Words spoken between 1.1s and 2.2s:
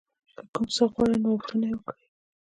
نو غوښتنه یې وکړئ.